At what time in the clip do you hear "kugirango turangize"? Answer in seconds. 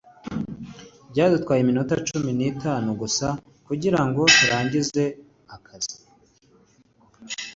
3.67-5.03